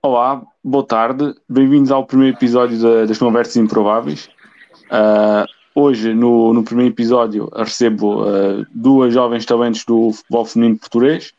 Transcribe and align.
Olá, 0.00 0.40
boa 0.62 0.86
tarde, 0.86 1.34
bem-vindos 1.48 1.90
ao 1.90 2.06
primeiro 2.06 2.36
episódio 2.36 2.80
da- 2.80 3.04
das 3.04 3.18
Conversas 3.18 3.56
Improváveis. 3.56 4.28
Ah, 4.88 5.44
hoje, 5.74 6.14
no, 6.14 6.52
no 6.52 6.62
primeiro 6.62 6.92
episódio, 6.94 7.50
recebo 7.52 8.22
ah, 8.22 8.64
duas 8.72 9.12
jovens 9.12 9.44
talentos 9.44 9.84
do 9.84 10.12
futebol 10.12 10.44
feminino 10.44 10.78
português. 10.78 11.32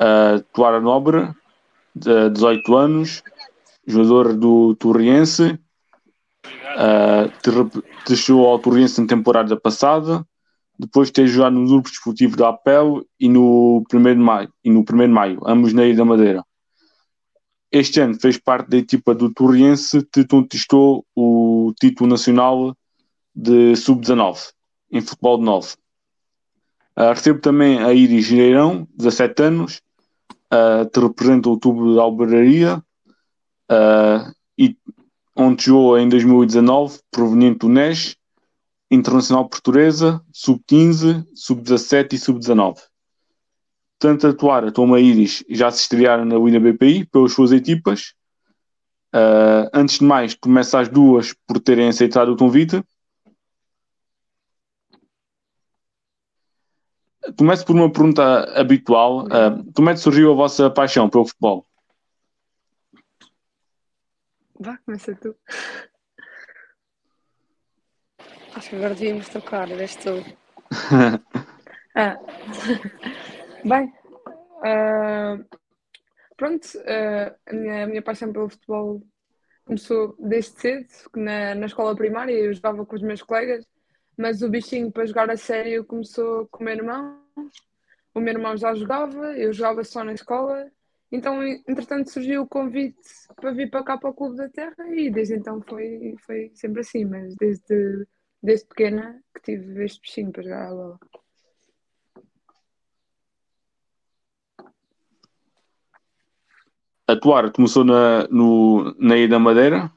Uh, 0.00 0.42
Tuara 0.54 0.80
Nobre, 0.80 1.30
de 1.94 2.30
18 2.30 2.74
anos, 2.74 3.22
jogador 3.86 4.32
do 4.34 4.74
Torriense, 4.76 5.58
uh, 6.74 7.82
deixou 8.08 8.46
ao 8.46 8.58
Torriense 8.58 8.98
na 8.98 9.06
temporada 9.06 9.60
passada, 9.60 10.26
depois 10.78 11.08
de 11.08 11.12
ter 11.12 11.26
jogado 11.26 11.52
no 11.52 11.68
grupo 11.68 11.90
desportivo 11.90 12.34
da 12.34 12.48
APEL 12.48 13.04
e 13.20 13.28
no 13.28 13.84
1 13.92 14.02
de 14.02 14.14
maio, 14.14 14.48
e 14.64 14.70
no 14.70 14.82
1 14.82 14.84
de 14.84 15.06
maio, 15.08 15.38
ambos 15.44 15.74
na 15.74 15.84
Ilha 15.84 15.98
da 15.98 16.04
Madeira. 16.06 16.44
Este 17.72 18.00
ano 18.00 18.18
fez 18.18 18.36
parte 18.36 18.68
da 18.68 18.78
equipa 18.78 19.14
do 19.14 19.32
Torriense 19.32 20.04
que 20.12 20.26
conquistou 20.26 21.06
o 21.14 21.72
título 21.80 22.10
nacional 22.10 22.76
de 23.34 23.76
sub-19 23.76 24.52
em 24.90 25.00
futebol 25.00 25.38
de 25.38 25.44
9. 25.44 25.74
Uh, 26.96 27.12
recebo 27.14 27.40
também 27.40 27.78
a 27.78 27.94
Iris 27.94 28.26
Gireirão, 28.26 28.88
17 28.96 29.42
anos, 29.44 29.80
uh, 30.52 30.90
que 30.90 30.98
representa 30.98 31.48
o 31.48 31.56
tubo 31.56 31.92
de 31.92 32.00
Alberaria, 32.00 32.82
uh, 33.70 34.34
e 34.58 34.76
onde 35.36 35.66
jogou 35.66 35.96
em 35.96 36.08
2019, 36.08 36.98
proveniente 37.08 37.60
do 37.60 37.68
NES, 37.68 38.16
Internacional 38.90 39.48
Portuguesa, 39.48 40.20
sub-15, 40.32 41.24
sub-17 41.34 42.14
e 42.14 42.18
sub-19 42.18 42.89
tanto 44.00 44.26
a 44.26 44.32
Tuara 44.34 44.72
como 44.72 44.94
a 44.94 45.00
Iris 45.00 45.44
já 45.48 45.70
se 45.70 45.82
estrearam 45.82 46.24
na 46.24 46.38
Wina 46.38 46.58
BPI 46.58 47.04
pelas 47.04 47.32
suas 47.32 47.52
equipas. 47.52 48.14
Uh, 49.14 49.68
antes 49.74 49.98
de 49.98 50.04
mais, 50.04 50.34
começo 50.34 50.76
às 50.76 50.88
duas 50.88 51.34
por 51.46 51.60
terem 51.60 51.88
aceitado 51.88 52.32
o 52.32 52.36
convite. 52.36 52.82
Começo 57.36 57.66
por 57.66 57.76
uma 57.76 57.92
pergunta 57.92 58.44
habitual. 58.58 59.26
Uh, 59.26 59.70
como 59.74 59.90
é 59.90 59.92
que 59.92 60.00
surgiu 60.00 60.32
a 60.32 60.34
vossa 60.34 60.70
paixão 60.70 61.08
pelo 61.10 61.26
futebol? 61.26 61.66
Vá, 64.58 64.78
começa 64.78 65.14
tu. 65.14 65.36
Acho 68.54 68.70
que 68.70 68.76
agora 68.76 68.94
devíamos 68.94 69.28
tocar, 69.28 69.68
deste 69.68 70.04
tu. 70.04 70.24
ah. 71.94 72.16
Bem, 73.64 73.92
uh, 74.64 75.44
pronto, 76.36 76.64
uh, 76.78 77.36
a, 77.46 77.52
minha, 77.52 77.84
a 77.84 77.86
minha 77.86 78.02
paixão 78.02 78.32
pelo 78.32 78.48
futebol 78.48 79.02
começou 79.66 80.16
desde 80.18 80.58
cedo, 80.58 80.88
na, 81.14 81.54
na 81.54 81.66
escola 81.66 81.94
primária 81.94 82.32
eu 82.32 82.52
jogava 82.54 82.86
com 82.86 82.96
os 82.96 83.02
meus 83.02 83.22
colegas, 83.22 83.66
mas 84.16 84.42
o 84.42 84.48
bichinho 84.48 84.90
para 84.90 85.04
jogar 85.04 85.30
a 85.30 85.36
sério 85.36 85.84
começou 85.84 86.48
com 86.48 86.62
o 86.62 86.64
meu 86.64 86.74
irmão. 86.74 87.20
O 88.14 88.20
meu 88.20 88.34
irmão 88.34 88.56
já 88.56 88.74
jogava, 88.74 89.38
eu 89.38 89.52
jogava 89.52 89.84
só 89.84 90.02
na 90.02 90.14
escola, 90.14 90.68
então 91.12 91.42
entretanto 91.42 92.10
surgiu 92.10 92.42
o 92.42 92.48
convite 92.48 92.98
para 93.36 93.52
vir 93.52 93.70
para 93.70 93.84
cá 93.84 93.98
para 93.98 94.10
o 94.10 94.14
Clube 94.14 94.36
da 94.36 94.48
Terra 94.48 94.88
e 94.88 95.10
desde 95.10 95.34
então 95.36 95.60
foi, 95.62 96.16
foi 96.26 96.50
sempre 96.54 96.80
assim, 96.80 97.04
mas 97.04 97.34
desde, 97.36 98.06
desde 98.42 98.66
pequena 98.66 99.22
que 99.34 99.42
tive 99.42 99.84
este 99.84 100.00
bichinho 100.00 100.32
para 100.32 100.42
jogar 100.42 100.66
a 100.66 100.74
bola. 100.74 100.98
Atuar 107.20 107.52
começou 107.52 107.84
na, 107.84 108.26
no, 108.28 108.94
na 108.98 109.16
Ilha 109.16 109.38
Madeira, 109.38 109.92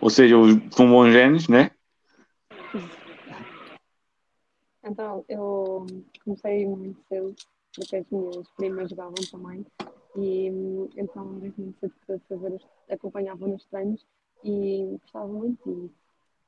ou 0.00 0.10
seja, 0.10 0.34
com 0.76 0.90
bons 0.90 1.12
genes, 1.12 1.48
né? 1.48 1.70
Então, 4.82 5.24
eu 5.28 5.86
comecei 6.24 6.66
muito 6.66 7.00
cedo, 7.08 7.34
porque 7.76 7.96
as 7.96 8.06
minhas 8.10 8.48
primas 8.56 8.90
jogavam 8.90 9.14
também, 9.30 9.64
e 10.16 10.48
então 10.96 11.38
desde 11.38 11.60
muito 11.60 11.92
cedo 12.04 12.20
fazer, 12.28 12.60
acompanhava 12.90 13.46
nos 13.46 13.64
treinos 13.66 14.04
e 14.42 14.98
gostava 15.00 15.28
muito. 15.28 15.90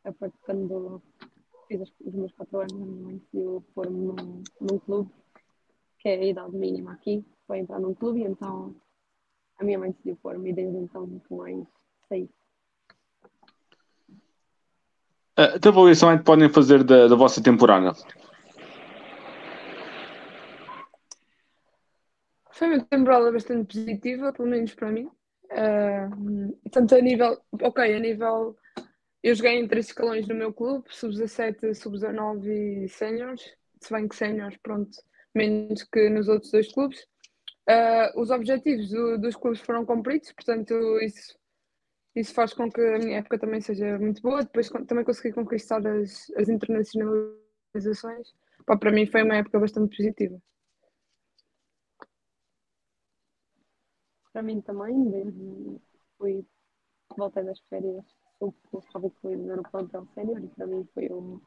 E 0.05 0.09
a 0.09 0.13
parte 0.13 0.37
quando 0.45 1.01
fiz 1.69 1.81
os 2.05 2.15
meus 2.15 2.33
4 2.33 2.59
anos, 2.59 2.73
a 2.73 2.77
minha 2.77 3.05
mãe 3.05 3.17
decidiu 3.19 3.65
pôr-me 3.73 4.01
num, 4.01 4.43
num 4.61 4.79
clube, 4.81 5.11
que 6.01 6.09
é 6.09 6.15
a 6.15 6.25
idade 6.25 6.57
mínima 6.57 6.93
aqui, 6.95 7.25
foi 7.47 7.59
entrar 7.61 7.79
num 7.79 7.95
clube, 7.95 8.21
e 8.21 8.25
então 8.25 8.75
a 9.59 9.65
minha 9.65 9.79
mãe 9.79 9.91
decidiu 9.91 10.17
pôr-me 10.17 10.51
e 10.51 10.53
desde 10.53 10.77
então 10.77 11.07
nunca 11.07 11.35
mais 11.35 11.67
saí. 12.09 12.29
Uh, 15.39 15.59
que 15.61 15.69
avaliação 15.69 16.11
é 16.11 16.19
que 16.19 16.25
podem 16.25 16.49
fazer 16.49 16.85
da, 16.85 17.09
da 17.09 17.17
vossa 17.17 17.43
temporada? 17.43 17.95
Foi 22.51 22.69
uma 22.69 22.85
temporada 22.85 23.33
bastante 23.33 23.75
positiva, 23.75 24.33
pelo 24.33 24.49
menos 24.49 24.75
para 24.75 24.93
mim. 24.93 25.09
Uh, 25.51 26.59
tanto 26.71 26.95
a 26.95 27.01
nível, 27.01 27.39
ok, 27.61 27.95
a 27.95 27.99
nível. 27.99 28.57
Eu 29.23 29.35
joguei 29.35 29.59
em 29.59 29.69
três 29.69 29.87
escalões 29.87 30.29
no 30.29 30.35
meu 30.35 30.53
clube, 30.53 30.85
sub-17, 30.91 31.75
sub-19 31.75 32.85
e 32.85 32.89
séniores. 32.89 33.43
Se 33.81 33.93
bem 33.93 34.07
que 34.07 34.17
séniores, 34.17 34.59
pronto, 34.63 34.91
menos 35.35 35.83
que 35.85 36.11
nos 36.11 36.29
outros 36.29 36.51
dois 36.51 36.73
clubes. 36.73 37.07
Uh, 37.69 38.21
os 38.21 38.31
objetivos 38.31 38.91
do, 38.91 39.19
dos 39.19 39.37
clubes 39.37 39.61
foram 39.61 39.87
cumpridos, 39.87 40.33
portanto, 40.33 40.75
isso, 41.01 41.39
isso 42.15 42.35
faz 42.35 42.53
com 42.53 42.71
que 42.71 42.81
a 42.81 42.99
minha 42.99 43.19
época 43.19 43.39
também 43.39 43.61
seja 43.61 43.99
muito 43.99 44.21
boa. 44.21 44.43
Depois 44.43 44.69
também 44.69 45.05
consegui 45.05 45.33
conquistar 45.33 45.87
as, 45.87 46.31
as 46.37 46.49
internacionalizações. 46.49 48.33
Pá, 48.67 48.77
para 48.77 48.93
mim 48.93 49.07
foi 49.07 49.23
uma 49.23 49.37
época 49.37 49.61
bastante 49.61 49.97
positiva. 49.97 50.41
Para 54.33 54.43
mim 54.43 54.61
também, 54.63 55.11
desde 55.11 55.81
fui, 56.19 56.47
voltei 57.17 57.45
das 57.45 57.61
férias, 57.69 58.05
soube 58.39 58.57
que 58.69 58.77
o 58.77 58.81
Fábio 58.81 59.11
Clube 59.21 59.49
era 59.51 59.61
o 59.61 59.71
plantel 59.71 60.07
sénior 60.15 60.43
e 60.43 60.49
para 60.49 60.67
mim 60.67 60.89
foi 60.95 61.09
um. 61.13 61.41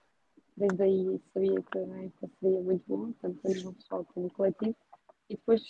Desde 0.56 0.84
aí 0.84 1.22
sabia 1.34 1.62
que 1.64 1.78
a 1.78 2.04
época 2.04 2.30
seria 2.40 2.62
muito 2.62 2.86
boa, 2.88 3.14
tanto 3.22 3.46
a 3.46 3.50
nível 3.50 3.74
pessoal 3.74 4.06
como 4.06 4.32
coletivo. 4.32 4.76
E 5.30 5.36
depois 5.36 5.62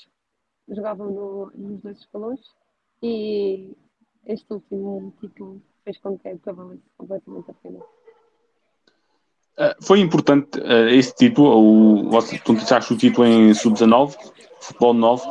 jogavam 0.69 1.11
no, 1.11 1.51
nos 1.55 1.81
dois 1.81 1.97
escalões 1.99 2.39
e 3.01 3.75
este 4.25 4.45
último 4.51 5.13
título 5.19 5.61
fez 5.83 5.97
com 5.99 6.17
que 6.17 6.27
a 6.27 6.31
época 6.31 6.53
valesse 6.53 6.83
completamente 6.97 7.51
a 7.51 7.53
pena. 7.53 7.79
Uh, 9.57 9.85
foi 9.85 9.99
importante 9.99 10.59
uh, 10.59 10.89
esse 10.89 11.15
título, 11.15 12.09
o 12.09 12.43
conquistaste 12.43 12.93
o 12.93 12.97
título 12.97 13.25
em 13.25 13.53
sub-19, 13.53 14.15
futebol 14.59 14.93
9. 14.93 15.23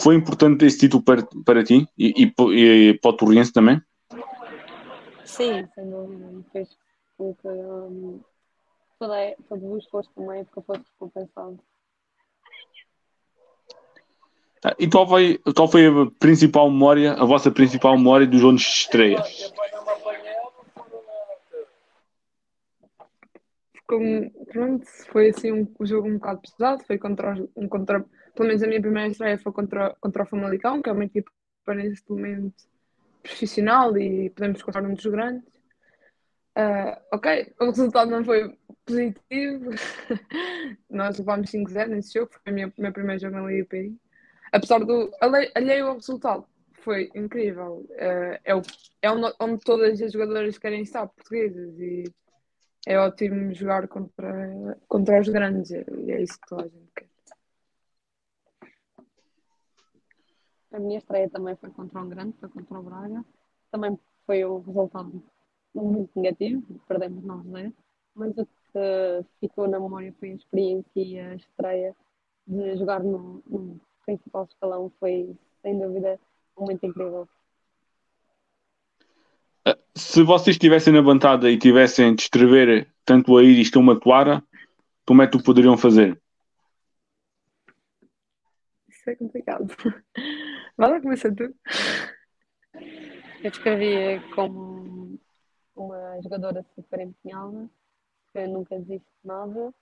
Foi 0.00 0.14
importante 0.14 0.64
esse 0.64 0.78
título 0.78 1.02
para, 1.02 1.26
para 1.44 1.64
ti 1.64 1.88
e, 1.98 2.24
e, 2.24 2.32
e 2.52 2.98
para 2.98 3.10
o 3.10 3.16
Torriense 3.16 3.52
também? 3.52 3.82
Sim, 5.24 5.66
sem 5.74 5.90
dúvida. 5.90 6.44
Fez 6.52 6.68
com 7.16 7.34
que 7.34 7.48
um, 7.48 8.20
todo, 8.98 9.72
o 9.72 9.78
esforço 9.78 10.10
da 10.16 10.36
época 10.36 10.62
fosse 10.62 10.84
recompensado. 10.92 11.58
Ah, 14.64 14.74
e 14.78 14.88
qual 14.88 15.08
foi, 15.08 15.38
qual 15.54 15.68
foi 15.68 15.86
a 15.86 15.92
principal 16.18 16.70
memória, 16.70 17.12
a 17.12 17.24
vossa 17.24 17.50
principal 17.50 17.96
memória 17.96 18.26
dos 18.26 18.42
anos 18.42 18.62
de 18.62 18.68
estreia? 18.68 19.22
Como, 23.86 24.30
pronto, 24.52 24.84
foi 25.10 25.30
assim 25.30 25.52
um, 25.52 25.74
um, 25.80 25.86
jogo 25.86 26.08
um 26.08 26.14
bocado 26.14 26.42
pesado, 26.42 26.84
foi 26.84 26.98
contra, 26.98 27.34
um 27.56 27.68
contra, 27.68 28.04
pelo 28.34 28.48
menos 28.48 28.62
a 28.62 28.66
minha 28.66 28.80
primeira 28.80 29.08
estreia 29.08 29.38
foi 29.38 29.52
contra, 29.52 29.96
contra 30.00 30.24
o 30.24 30.26
Famalicão, 30.26 30.82
que 30.82 30.90
é 30.90 30.92
uma 30.92 31.04
equipa 31.04 31.30
neste 31.68 32.10
momento 32.10 32.54
profissional 33.22 33.96
e 33.96 34.30
podemos 34.30 34.62
contar 34.62 34.82
um 34.82 34.94
dos 34.94 35.06
grandes. 35.06 35.48
Uh, 36.56 37.00
ok, 37.12 37.54
o 37.60 37.66
resultado 37.66 38.10
não 38.10 38.24
foi 38.24 38.58
positivo, 38.84 39.70
nós 40.90 41.18
levámos 41.18 41.50
5-0 41.50 41.86
nesse 41.86 42.14
jogo, 42.14 42.32
foi 42.32 42.52
o 42.52 42.54
meu, 42.54 42.92
primeiro 42.92 43.20
jogo 43.20 43.36
na 43.36 43.46
Liga 43.46 43.64
apesar 44.52 44.84
do 44.84 45.10
alheio 45.20 45.86
ao 45.86 45.94
resultado, 45.94 46.46
foi 46.82 47.10
incrível. 47.14 47.86
Uh, 47.90 48.38
é, 48.44 48.54
o, 48.54 48.62
é 49.02 49.10
onde 49.10 49.64
todas 49.64 50.00
as 50.00 50.12
jogadoras 50.12 50.58
querem 50.58 50.82
estar, 50.82 51.06
portuguesas, 51.06 51.78
e 51.78 52.04
é 52.86 52.98
ótimo 52.98 53.52
jogar 53.52 53.88
contra, 53.88 54.78
contra 54.86 55.20
os 55.20 55.28
grandes, 55.28 55.70
e 55.70 56.12
é 56.12 56.22
isso 56.22 56.40
que 56.40 56.48
toda 56.48 56.64
a 56.64 56.68
gente 56.68 56.90
quer. 56.96 57.08
A 60.72 60.78
minha 60.78 60.98
estreia 60.98 61.28
também 61.30 61.56
foi 61.56 61.70
contra 61.70 62.00
um 62.00 62.08
grande, 62.08 62.36
foi 62.38 62.48
contra 62.48 62.78
o 62.78 62.82
Braga. 62.82 63.24
Também 63.70 63.98
foi 64.26 64.44
o 64.44 64.58
resultado 64.58 65.22
muito 65.74 66.10
negativo, 66.14 66.62
perdemos 66.86 67.24
9-0, 67.24 67.72
mas 68.14 68.36
o 68.36 68.46
que 68.46 69.24
ficou 69.40 69.68
na 69.68 69.80
memória 69.80 70.14
foi 70.18 70.32
a 70.32 70.34
experiência 70.34 70.90
e 70.96 71.18
a 71.18 71.34
estreia 71.34 71.96
de 72.46 72.76
jogar 72.76 73.02
no, 73.02 73.42
no 73.46 73.80
principal 74.08 74.44
escalão 74.44 74.90
foi, 74.98 75.36
sem 75.60 75.78
dúvida, 75.78 76.18
um 76.56 76.62
momento 76.62 76.86
incrível. 76.86 77.28
Se 79.94 80.22
vocês 80.22 80.54
estivessem 80.54 80.94
na 80.94 81.02
bancada 81.02 81.50
e 81.50 81.58
tivessem 81.58 82.14
de 82.14 82.22
escrever 82.22 82.88
tanto 83.04 83.36
a 83.36 83.42
Iris 83.42 83.70
como 83.70 83.90
a 83.90 84.00
Clara, 84.00 84.42
como 85.06 85.20
é 85.20 85.26
que 85.26 85.36
o 85.36 85.42
poderiam 85.42 85.76
fazer? 85.76 86.18
Isso 88.88 89.10
é 89.10 89.14
complicado. 89.14 89.66
Vai 90.78 90.90
lá 90.90 91.00
começar 91.02 91.34
tu. 91.34 91.54
Eu 93.44 93.50
descrevi 93.50 94.26
como 94.34 95.20
uma 95.76 96.18
jogadora 96.22 96.64
super 96.74 97.00
empenhada, 97.00 97.68
que 98.32 98.46
nunca 98.46 98.78
desiste 98.78 99.06
de 99.22 99.28
nada 99.28 99.74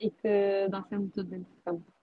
e 0.00 0.10
que 0.10 0.68
dá 0.70 0.82
sempre 0.84 1.10
tudo 1.10 1.28
dentro 1.28 1.52
de 1.54 1.60
campo. 1.62 1.99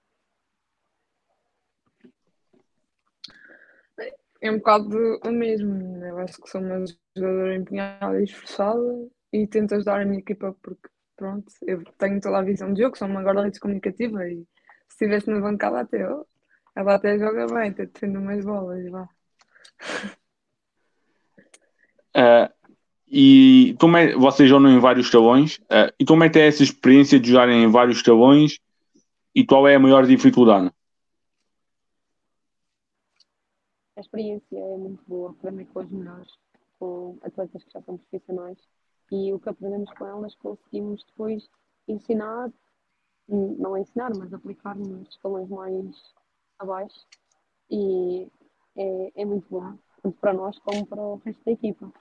É 4.41 4.51
um 4.51 4.57
bocado 4.57 5.19
o 5.25 5.31
mesmo. 5.31 5.73
né? 5.73 6.11
Eu 6.11 6.19
acho 6.19 6.41
que 6.41 6.49
sou 6.49 6.61
uma 6.61 6.83
jogadora 7.15 7.55
empenhada 7.55 8.19
e 8.19 8.23
esforçada 8.23 9.07
e 9.33 9.47
tento 9.47 9.75
ajudar 9.75 10.01
a 10.01 10.05
minha 10.05 10.19
equipa 10.19 10.55
porque, 10.61 10.89
pronto, 11.15 11.45
eu 11.65 11.83
tenho 11.97 12.21
toda 12.21 12.37
a 12.37 12.43
visão 12.43 12.73
de 12.73 12.81
jogo, 12.81 12.97
sou 12.97 13.07
uma 13.07 13.21
guarda-redes 13.21 13.59
comunicativa 13.59 14.27
e 14.27 14.45
se 14.87 15.05
estivesse 15.05 15.29
na 15.29 15.39
bancada 15.39 15.81
até 15.81 16.03
eu, 16.03 16.25
ela 16.75 16.95
até 16.95 17.17
joga 17.17 17.47
bem, 17.47 17.69
até 17.69 17.85
defende 17.85 18.17
umas 18.17 18.45
bolas, 18.45 18.89
vá. 18.89 19.09
Uh, 22.15 22.53
e 23.07 23.75
como 23.79 23.97
é, 23.97 24.13
vocês 24.15 24.49
jogam 24.49 24.69
em 24.69 24.79
vários 24.79 25.05
estalões, 25.05 25.57
uh, 25.57 25.93
e 25.99 26.05
como 26.05 26.23
é 26.23 26.31
essa 26.35 26.63
experiência 26.63 27.19
de 27.19 27.29
jogarem 27.29 27.63
em 27.63 27.71
vários 27.71 27.97
estalões 27.97 28.59
e 29.33 29.45
qual 29.45 29.67
é 29.67 29.75
a 29.75 29.79
maior 29.79 30.05
dificuldade? 30.05 30.71
A 33.97 33.99
experiência 33.99 34.59
é 34.59 34.77
muito 34.77 35.03
boa, 35.07 35.31
aprender 35.31 35.65
com 35.65 35.79
os 35.79 35.89
melhores, 35.89 36.31
com 36.77 37.17
atletas 37.23 37.63
que 37.63 37.71
já 37.71 37.81
são 37.81 37.97
profissionais 37.97 38.59
e 39.11 39.33
o 39.33 39.39
que 39.39 39.49
aprendemos 39.49 39.91
com 39.93 40.05
elas 40.05 40.35
conseguimos 40.35 41.03
depois 41.03 41.49
ensinar, 41.87 42.51
hum, 43.27 43.55
não 43.57 43.75
ensinar, 43.75 44.11
mas 44.15 44.31
aplicar 44.31 44.75
nos 44.75 45.09
escalões 45.09 45.49
mais 45.49 45.95
abaixo 46.59 47.07
e 47.71 48.31
é, 48.75 49.21
é 49.21 49.25
muito 49.25 49.47
bom, 49.49 49.75
tanto 50.03 50.19
para 50.19 50.31
nós 50.31 50.59
como 50.59 50.85
para 50.85 51.01
o 51.01 51.15
resto 51.15 51.43
da 51.43 51.51
equipa. 51.53 51.91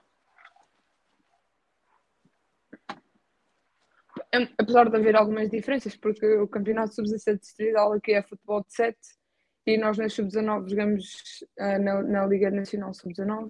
Apesar 4.59 4.87
de 4.87 4.97
haver 4.97 5.15
algumas 5.15 5.49
diferenças, 5.49 5.97
porque 5.97 6.27
o 6.37 6.47
campeonato 6.47 6.93
sub-17 6.93 7.39
distrital 7.39 7.93
aqui 7.93 8.13
é 8.13 8.21
futebol 8.21 8.63
de 8.63 8.71
7 8.71 9.16
e 9.67 9.77
nós 9.77 9.97
nas 9.97 10.13
sub-19 10.13 10.69
jogamos 10.69 11.45
ah, 11.59 11.77
na, 11.77 12.01
na 12.01 12.25
Liga 12.25 12.49
Nacional 12.49 12.93
sub-19. 12.93 13.49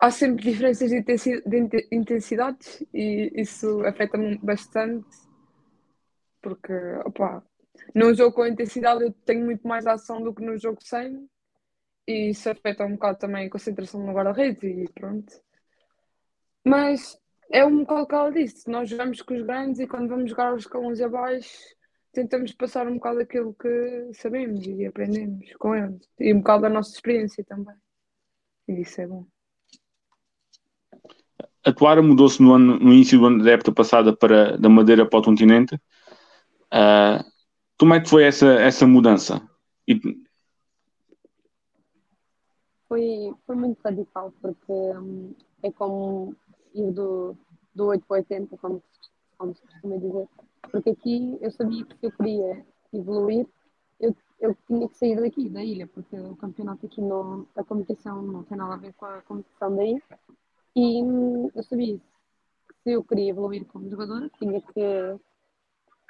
Há 0.00 0.10
sempre 0.10 0.42
diferenças 0.42 0.90
de 0.90 0.96
intensi- 0.98 1.42
de 1.46 1.56
inte- 1.56 1.88
intensidades 1.92 2.84
e 2.92 3.30
isso 3.36 3.80
afeta-me 3.86 4.36
bastante, 4.38 5.06
porque, 6.42 6.74
opa, 7.04 7.44
num 7.94 8.12
jogo 8.12 8.34
com 8.34 8.44
intensidade 8.44 9.04
eu 9.04 9.12
tenho 9.24 9.44
muito 9.44 9.66
mais 9.66 9.86
ação 9.86 10.20
do 10.20 10.34
que 10.34 10.44
no 10.44 10.58
jogo 10.58 10.78
sem 10.82 11.28
e 12.08 12.30
isso 12.30 12.50
afeta 12.50 12.84
um 12.84 12.94
bocado 12.94 13.18
também 13.18 13.46
a 13.46 13.50
concentração 13.50 14.04
no 14.04 14.12
guarda-redes 14.12 14.64
e 14.64 14.92
pronto. 14.92 15.32
Mas 16.64 17.16
é 17.52 17.64
um 17.64 17.84
bocado 17.84 18.06
que 18.08 18.14
ela 18.16 18.32
disse, 18.32 18.68
nós 18.68 18.90
jogamos 18.90 19.22
com 19.22 19.34
os 19.34 19.42
grandes 19.42 19.78
e 19.78 19.86
quando 19.86 20.08
vamos 20.08 20.28
jogar 20.28 20.52
os 20.52 20.62
escalões 20.62 21.00
abaixo 21.00 21.75
tentamos 22.16 22.52
passar 22.52 22.88
um 22.88 22.94
bocado 22.94 23.20
aquilo 23.20 23.54
que 23.54 24.10
sabemos 24.14 24.66
e 24.66 24.86
aprendemos 24.86 25.52
com 25.58 25.74
eles 25.74 26.08
e 26.18 26.32
um 26.32 26.38
bocado 26.38 26.62
da 26.62 26.70
nossa 26.70 26.90
experiência 26.94 27.44
também. 27.44 27.76
E 28.66 28.80
isso 28.80 29.00
é 29.02 29.06
bom. 29.06 29.26
A 31.62 31.72
Clara 31.74 32.00
mudou-se 32.00 32.42
no, 32.42 32.54
ano- 32.54 32.78
no 32.78 32.92
início 32.92 33.18
do 33.18 33.26
ano 33.26 33.44
da 33.44 33.50
época 33.50 33.72
passada 33.72 34.16
para, 34.16 34.56
da 34.56 34.68
Madeira 34.68 35.06
para 35.06 35.18
o 35.18 35.22
continente. 35.22 35.74
Uh, 36.72 37.22
como 37.78 37.92
é 37.92 38.00
que 38.00 38.08
foi 38.08 38.24
essa, 38.24 38.46
essa 38.54 38.86
mudança? 38.86 39.46
E, 39.86 40.00
Foi, 42.88 43.34
foi 43.44 43.56
muito 43.56 43.80
radical, 43.82 44.32
porque 44.40 44.72
hum, 44.72 45.34
é 45.62 45.70
como 45.72 46.34
ir 46.72 46.92
do, 46.92 47.36
do 47.74 47.86
8 47.86 48.06
para 48.06 48.14
o 48.14 48.18
80, 48.18 48.56
como, 48.56 48.82
como 49.36 49.54
se 49.54 49.60
costuma 49.62 49.96
dizer. 49.96 50.28
Porque 50.70 50.90
aqui 50.90 51.38
eu 51.40 51.50
sabia 51.50 51.84
que 51.84 51.96
se 51.96 52.06
eu 52.06 52.12
queria 52.12 52.66
evoluir, 52.92 53.46
eu, 54.00 54.14
eu 54.40 54.54
tinha 54.66 54.88
que 54.88 54.96
sair 54.96 55.20
daqui, 55.20 55.48
da 55.48 55.62
ilha, 55.62 55.86
porque 55.86 56.18
o 56.18 56.36
campeonato 56.36 56.86
aqui, 56.86 57.00
não, 57.00 57.46
a 57.56 57.64
competição 57.64 58.22
não 58.22 58.42
tem 58.44 58.58
nada 58.58 58.74
a 58.74 58.78
ver 58.78 58.92
com 58.94 59.06
a 59.06 59.22
competição 59.22 59.74
daí. 59.74 60.02
E 60.74 61.02
hum, 61.02 61.50
eu 61.54 61.62
sabia 61.62 61.98
que 61.98 62.74
se 62.82 62.92
eu 62.92 63.04
queria 63.04 63.30
evoluir 63.30 63.64
como 63.66 63.88
jogadora, 63.88 64.30
tinha 64.38 64.60
que, 64.60 65.18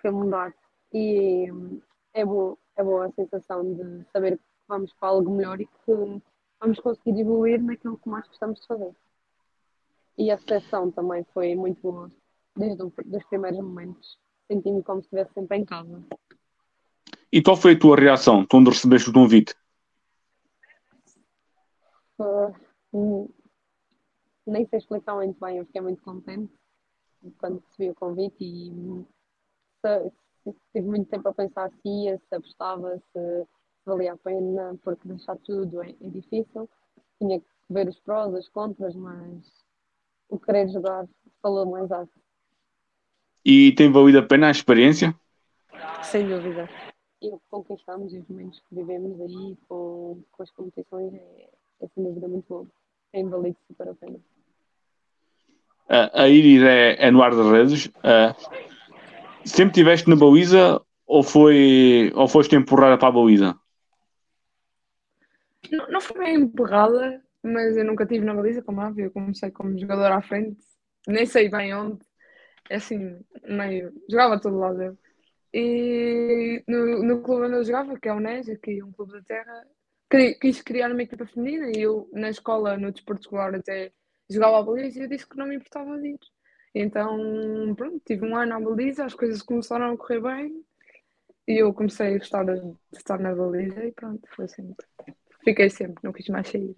que 0.01 0.11
mudar. 0.11 0.55
E 0.93 1.51
hum, 1.51 1.81
é, 2.13 2.25
boa, 2.25 2.59
é 2.77 2.83
boa 2.83 3.07
a 3.07 3.13
sensação 3.13 3.75
de 3.75 4.05
saber 4.13 4.39
que 4.39 4.45
vamos 4.67 4.93
para 4.95 5.09
algo 5.09 5.31
melhor 5.31 5.61
e 5.61 5.67
que 5.67 6.23
vamos 6.61 6.81
conseguir 6.81 7.21
evoluir 7.21 7.63
naquilo 7.63 7.99
que 7.99 8.09
mais 8.09 8.27
gostamos 8.27 8.61
de 8.61 8.67
fazer. 8.67 8.95
E 10.19 10.31
a 10.31 10.37
recepção 10.37 10.91
também 10.91 11.25
foi 11.35 11.55
muito 11.55 11.81
boa, 11.83 12.11
desde 12.57 12.83
os 12.83 13.25
primeiros 13.29 13.61
momentos. 13.61 14.19
Senti-me 14.49 14.83
como 14.83 15.01
se 15.01 15.07
estivesse 15.07 15.33
sempre 15.35 15.59
em 15.59 15.65
casa. 15.65 16.03
e 17.33 17.43
qual 17.43 17.57
foi 17.57 17.73
a 17.75 17.79
tua 17.79 17.97
reação 17.97 18.45
quando 18.51 18.71
recebeste 18.71 19.11
o 19.11 19.13
convite? 19.13 19.55
Hum, 22.93 23.29
nem 24.47 24.67
sei 24.67 24.79
explicar 24.79 25.15
muito 25.17 25.39
bem, 25.39 25.59
eu 25.59 25.67
fiquei 25.67 25.81
muito 25.83 26.03
contente 26.03 26.53
quando 27.39 27.59
recebi 27.69 27.91
o 27.91 27.95
convite 27.95 28.45
e 28.45 28.71
hum, 28.71 29.05
se- 29.85 30.13
se- 30.45 30.57
tive 30.73 30.87
muito 30.89 31.11
tempo 31.11 31.29
a 31.29 31.35
pensar 31.35 31.71
se 31.71 31.89
ia, 31.89 32.19
se 32.19 32.35
apostava, 32.35 32.97
se 33.13 33.47
valia 33.85 34.13
a 34.13 34.17
pena, 34.17 34.79
porque 34.83 35.09
deixar 35.09 35.37
tudo 35.39 35.83
é, 35.83 35.91
é 35.91 36.09
difícil. 36.09 36.69
Tinha 37.19 37.41
que 37.41 37.47
ver 37.69 37.89
os 37.89 37.99
prós, 38.01 38.35
as 38.35 38.49
contras, 38.49 38.95
mas 38.95 39.65
o 40.29 40.39
querer 40.39 40.69
jogar 40.69 41.07
falou 41.43 41.67
mais 41.67 41.91
alto, 41.91 42.13
E 43.49 43.71
tem 43.77 43.93
valido 43.93 44.19
a 44.19 44.23
pena 44.23 44.49
a 44.49 44.51
experiência? 44.51 45.15
sem 46.03 46.27
dúvida. 46.27 46.69
E 47.23 47.29
o 47.29 47.39
que 47.39 47.45
conquistamos 47.49 48.13
e 48.13 48.19
os 48.19 48.29
momentos 48.29 48.61
que 48.69 48.75
vivemos 48.75 49.21
aí 49.21 49.57
com, 49.69 50.21
com 50.33 50.43
as 50.43 50.51
competições 50.51 51.15
é, 51.15 51.49
é 51.81 51.89
sem 51.95 52.03
dúvida 52.03 52.27
muito 52.27 52.47
bom. 52.49 52.67
Tem 53.13 53.29
valido 53.29 53.57
super 53.69 53.89
a 53.89 53.95
pena. 53.95 54.19
Uh, 55.89 56.11
a 56.13 56.29
Iris 56.29 56.63
é, 56.65 57.07
é 57.07 57.11
no 57.13 57.21
Guarda-Redes. 57.21 57.87
Uh, 57.87 58.35
sempre 59.45 59.71
estiveste 59.71 60.11
na 60.11 60.17
Baliza 60.17 60.83
ou, 61.07 61.23
foi, 61.23 62.11
ou 62.17 62.27
foste 62.27 62.57
empurrada 62.57 62.99
para 62.99 63.09
a 63.09 63.13
Baliza? 63.13 63.57
Não, 65.71 65.89
não 65.89 66.01
foi 66.01 66.19
bem 66.19 66.35
empurrada, 66.35 67.23
mas 67.45 67.77
eu 67.77 67.85
nunca 67.85 68.03
estive 68.03 68.25
na 68.25 68.35
baliza, 68.35 68.61
como 68.63 68.81
é 68.81 68.87
óbvio. 68.87 69.05
Eu 69.05 69.11
comecei 69.13 69.53
como 69.53 69.79
jogador 69.79 70.11
à 70.11 70.21
frente, 70.21 70.59
nem 71.07 71.27
sei 71.27 71.49
bem 71.49 71.73
onde. 71.75 72.01
É 72.71 72.77
assim, 72.77 73.19
meio. 73.45 73.93
Jogava 74.09 74.41
todo 74.41 74.59
lado 74.59 74.83
eu. 74.83 74.99
E 75.53 76.63
no, 76.69 77.03
no 77.03 77.23
clube 77.23 77.47
onde 77.47 77.55
eu 77.57 77.65
jogava, 77.65 77.99
que 77.99 78.09
é 78.09 78.13
o 78.13 78.21
NES, 78.21 78.51
aqui 78.51 78.83
um 78.83 78.93
clube 78.93 79.13
da 79.13 79.23
terra, 79.23 79.67
quis 80.41 80.61
criar 80.63 80.91
uma 80.91 81.03
equipa 81.03 81.27
feminina 81.27 81.71
e 81.75 81.81
eu, 81.81 82.09
na 82.13 82.29
escola, 82.29 82.77
no 82.77 82.93
desporto 82.93 83.23
escolar, 83.23 83.55
até 83.55 83.93
jogava 84.29 84.59
a 84.59 84.63
baliza 84.63 84.99
e 84.99 85.03
eu 85.05 85.09
disse 85.09 85.27
que 85.27 85.37
não 85.37 85.47
me 85.47 85.57
importava 85.57 85.99
de 85.99 86.09
ir. 86.09 86.19
Então, 86.75 87.75
pronto, 87.75 88.03
tive 88.05 88.27
um 88.27 88.37
ano 88.37 88.55
à 88.55 88.61
baliza, 88.61 89.05
as 89.05 89.15
coisas 89.15 89.41
começaram 89.41 89.93
a 89.93 89.97
correr 89.97 90.21
bem 90.21 90.63
e 91.49 91.63
eu 91.63 91.73
comecei 91.73 92.15
a 92.15 92.19
gostar 92.19 92.45
de 92.45 92.61
de 92.61 92.77
estar 92.99 93.19
na 93.19 93.35
baliza 93.35 93.83
e 93.85 93.93
pronto, 93.93 94.29
foi 94.35 94.49
sempre. 94.49 94.87
Fiquei 95.43 95.71
sempre, 95.71 96.03
não 96.03 96.13
quis 96.13 96.29
mais 96.29 96.49
sair. 96.49 96.77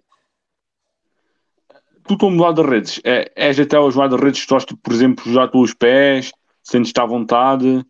Tu, 2.09 2.17
como 2.17 2.41
guarda-redes, 2.41 2.99
é, 3.05 3.31
és 3.35 3.59
até 3.59 3.77
aos 3.77 3.95
guarda-redes 3.95 4.43
que 4.43 4.51
gostas, 4.51 4.75
por 4.81 4.91
exemplo, 4.91 5.23
de 5.23 5.31
jogar 5.31 5.49
pelos 5.49 5.75
pés, 5.75 6.31
sentes-te 6.63 6.99
à 6.99 7.05
vontade? 7.05 7.85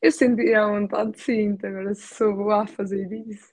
Eu 0.00 0.10
senti 0.10 0.54
à 0.54 0.66
vontade, 0.66 1.20
sim, 1.20 1.58
agora 1.62 1.94
sou 1.94 2.34
boa 2.34 2.62
a 2.62 2.66
fazer 2.66 3.12
isso. 3.28 3.52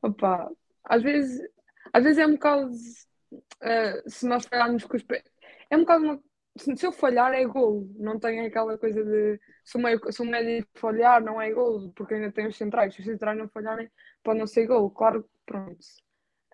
Opa, 0.00 0.50
às 0.84 1.02
vezes, 1.02 1.46
às 1.92 2.04
vezes 2.04 2.18
é 2.18 2.26
um 2.26 2.32
bocado, 2.32 2.70
eh, 3.60 4.02
se 4.06 4.26
nós 4.26 4.46
falharmos 4.46 4.84
com 4.84 4.96
os 4.96 5.02
pés, 5.02 5.22
é 5.68 5.76
um 5.76 5.80
bocado 5.80 6.04
uma- 6.04 6.22
se 6.56 6.86
eu 6.86 6.92
falhar 6.92 7.34
é 7.34 7.44
golo, 7.44 7.86
não 7.98 8.18
tem 8.18 8.40
aquela 8.46 8.78
coisa 8.78 9.04
de 9.04 9.38
se 9.62 9.76
o 9.76 9.80
meio, 9.82 10.00
se 10.10 10.24
médio 10.24 10.66
falhar 10.74 11.22
não 11.22 11.38
é 11.42 11.52
golo, 11.52 11.92
porque 11.94 12.14
ainda 12.14 12.32
tem 12.32 12.46
os 12.46 12.56
centrais, 12.56 12.94
se 12.94 13.00
os 13.00 13.06
centrais 13.06 13.36
não 13.36 13.48
falharem 13.50 13.90
pode 14.22 14.38
não 14.38 14.46
ser 14.46 14.66
golo, 14.66 14.88
claro 14.90 15.28
pronto. 15.44 15.76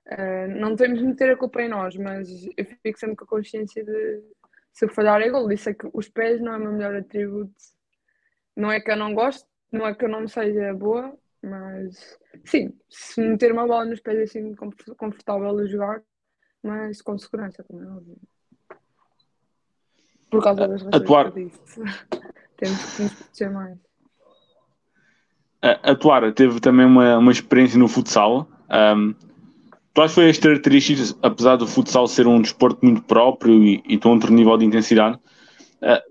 Eh, 0.07 0.49
não 0.49 0.75
temos 0.77 0.99
de 0.99 1.07
meter 1.07 1.31
a 1.31 1.37
culpa 1.37 1.63
em 1.63 1.69
nós, 1.69 1.97
mas 1.97 2.29
eu 2.57 2.65
fico 2.65 2.99
sempre 2.99 3.17
com 3.17 3.25
a 3.25 3.29
consciência 3.29 3.85
de 3.85 4.23
se 4.73 4.85
eu 4.85 4.89
falhar 4.89 5.21
é 5.21 5.29
golo, 5.29 5.53
isso 5.53 5.69
é 5.69 5.75
que 5.75 5.89
os 5.93 6.09
pés 6.09 6.41
não 6.41 6.55
é 6.55 6.57
o 6.57 6.61
meu 6.61 6.73
melhor 6.73 6.95
atributo. 6.95 7.53
Não 8.57 8.71
é 8.71 8.81
que 8.81 8.91
eu 8.91 8.97
não 8.97 9.15
gosto, 9.15 9.47
não 9.71 9.87
é 9.87 9.95
que 9.95 10.05
eu 10.05 10.09
não 10.09 10.27
seja 10.27 10.73
boa, 10.75 11.17
Mas 11.43 12.19
sim, 12.45 12.73
se 12.89 13.21
meter 13.21 13.53
uma 13.53 13.67
bola 13.67 13.85
nos 13.85 14.01
pés 14.01 14.19
assim 14.21 14.55
confortável 14.97 15.59
a 15.59 15.67
jogar, 15.67 16.03
mas 16.63 17.01
com 17.01 17.19
segurança, 17.19 17.65
como 17.65 17.83
é 17.83 17.87
óbvio. 17.87 18.17
Por 20.31 20.43
causa 20.43 20.69
das 20.69 20.83
razões 20.83 21.03
Atuar... 21.03 21.33
que 21.33 21.41
eu 21.41 21.45
disse. 21.47 21.81
Temos 22.57 22.97
que 22.97 23.03
nos 23.03 23.15
proteger 23.15 23.51
mais. 23.51 23.79
A, 25.63 25.91
a 25.91 25.95
Tuara 25.95 26.33
teve 26.33 26.61
também 26.61 26.87
uma, 26.87 27.19
uma 27.19 27.33
experiência 27.33 27.79
no 27.79 27.89
futsal. 27.89 28.49
Um, 28.71 29.15
quais 29.95 30.13
foram 30.13 30.29
as 30.29 30.39
características, 30.39 31.17
apesar 31.23 31.57
do 31.57 31.67
futsal 31.67 32.07
ser 32.07 32.27
um 32.27 32.41
desporto 32.41 32.85
muito 32.85 33.03
próprio 33.03 33.63
e, 33.63 33.83
e 33.87 33.97
de 33.97 34.09
outro 34.09 34.33
nível 34.33 34.57
de 34.57 34.65
intensidade, 34.65 35.19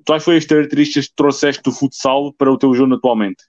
quais 0.05 0.23
foram 0.23 0.37
as 0.37 0.45
características 0.45 1.07
que 1.07 1.15
trouxeste 1.15 1.63
do 1.63 1.71
futsal 1.71 2.33
para 2.33 2.51
o 2.51 2.57
teu 2.57 2.73
jogo 2.73 2.95
atualmente? 2.95 3.43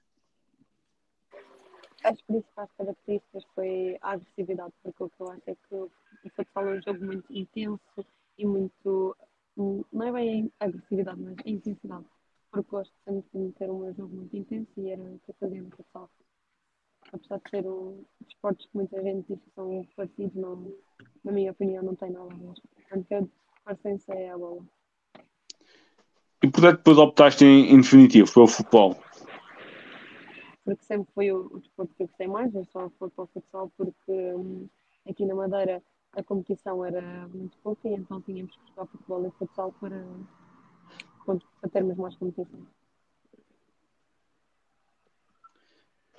As 2.02 2.20
principais 2.22 2.68
características 2.78 3.44
foi 3.54 3.98
a 4.00 4.12
agressividade, 4.12 4.72
porque 4.82 5.22
eu 5.22 5.30
acho 5.30 5.42
é 5.46 5.54
que 5.54 5.74
o 5.74 5.90
futsal 6.34 6.68
é 6.68 6.78
um 6.78 6.82
jogo 6.82 7.04
muito 7.04 7.32
intenso 7.32 8.06
e 8.38 8.46
muito. 8.46 9.16
Não 9.56 10.02
é 10.02 10.12
bem 10.12 10.52
agressividade, 10.58 11.20
mas 11.20 11.36
intensidade. 11.44 12.06
Porque 12.50 12.70
gosto 12.70 12.92
sempre 13.04 13.28
de 13.34 13.52
ter 13.52 13.70
um 13.70 13.94
jogo 13.94 14.16
muito 14.16 14.34
intenso 14.34 14.70
e 14.78 14.90
era 14.90 15.02
o 15.02 15.20
que 15.24 15.30
eu 15.30 15.34
fazia 15.38 15.62
no 15.62 15.70
futsal. 15.70 16.10
Apesar 17.12 17.38
de 17.38 17.50
ser 17.50 17.66
um 17.66 18.04
desportos 18.20 18.66
que 18.66 18.76
muita 18.76 19.02
gente 19.02 19.26
diz 19.28 19.40
que 19.40 19.50
são 19.54 19.86
parecidos, 19.96 20.34
não, 20.34 20.72
na 21.24 21.32
minha 21.32 21.50
opinião, 21.50 21.82
não 21.82 21.94
tem 21.94 22.10
nada 22.10 22.32
a 22.32 22.36
ver. 22.36 22.54
Portanto, 22.88 23.30
a 23.66 23.72
diferença 23.72 24.14
é 24.14 24.30
a 24.30 24.38
bola. 24.38 24.64
E 26.42 26.48
portanto 26.48 26.78
depois 26.78 26.98
optaste 26.98 27.44
em, 27.44 27.72
em 27.72 27.80
definitivo, 27.80 28.42
o 28.42 28.46
futebol? 28.46 28.96
Porque 30.64 30.84
sempre 30.84 31.12
foi 31.14 31.32
o, 31.32 31.46
o 31.52 31.60
desporto 31.60 31.94
que 31.94 32.02
eu 32.02 32.06
gostei 32.06 32.26
mais, 32.26 32.54
eu 32.54 32.64
só 32.66 32.88
fui 32.98 33.10
para 33.10 33.24
o 33.24 33.26
futsal 33.26 33.70
porque 33.76 34.12
hum, 34.34 34.68
aqui 35.08 35.26
na 35.26 35.34
Madeira 35.34 35.82
a 36.12 36.22
competição 36.22 36.84
era 36.84 37.28
muito 37.28 37.56
pouca 37.58 37.88
e 37.88 37.94
então 37.94 38.20
tínhamos 38.22 38.54
que 38.56 38.68
jogar 38.68 38.86
futebol 38.86 39.26
e 39.26 39.30
futsal 39.38 39.72
para, 39.80 40.04
para 41.26 41.70
termos 41.70 41.96
mais 41.96 42.16
competição. 42.16 42.66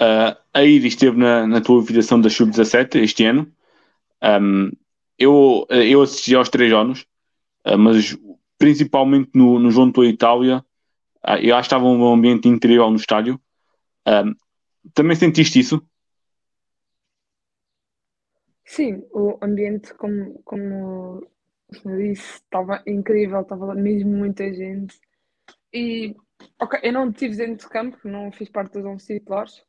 Uh, 0.02 0.36
a 0.52 0.64
Iris 0.64 0.94
esteve 0.94 1.16
na, 1.16 1.46
na 1.46 1.62
tua 1.62 1.86
federação 1.86 2.20
da 2.20 2.28
Sub-17 2.28 2.96
este 2.96 3.24
ano. 3.24 3.54
Um, 4.24 4.72
eu, 5.16 5.68
eu 5.70 6.02
assisti 6.02 6.34
aos 6.34 6.50
três 6.50 6.74
anos, 6.74 7.06
uh, 7.68 7.78
mas 7.78 8.18
principalmente 8.58 9.30
no, 9.36 9.60
no 9.60 9.92
da 9.92 10.06
Itália, 10.06 10.66
uh, 11.24 11.38
eu 11.40 11.56
acho 11.56 11.70
que 11.70 11.76
estava 11.76 11.86
um 11.86 12.12
ambiente 12.12 12.48
incrível 12.48 12.90
no 12.90 12.96
estádio. 12.96 13.40
Um, 14.08 14.34
também 14.96 15.16
sentiste 15.16 15.60
isso? 15.60 15.80
Sim, 18.66 19.04
o 19.12 19.38
ambiente, 19.40 19.94
como, 19.94 20.42
como 20.44 21.28
eu 21.86 21.98
disse, 21.98 22.38
estava 22.38 22.82
incrível, 22.88 23.42
estava 23.42 23.76
mesmo 23.76 24.10
muita 24.10 24.52
gente. 24.52 25.00
E, 25.72 26.16
ok, 26.60 26.80
eu 26.82 26.92
não 26.92 27.10
estive 27.12 27.36
dentro 27.36 27.68
de 27.68 27.70
campo, 27.72 27.98
não 28.04 28.32
fiz 28.32 28.50
parte 28.50 28.74
dos 28.74 28.86
11 28.86 29.06
titulares, 29.06 29.64